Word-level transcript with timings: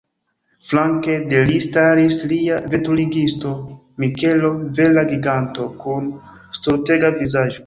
Flanke 0.69 1.17
de 1.33 1.41
li 1.49 1.59
staris 1.65 2.17
lia 2.31 2.57
veturigisto 2.71 3.53
Mikelo, 4.05 4.51
vera 4.81 5.05
giganto 5.13 5.69
kun 5.85 6.13
stultega 6.61 7.15
vizaĝo. 7.21 7.59